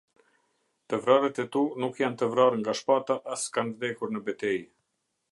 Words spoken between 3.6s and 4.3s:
vdekur në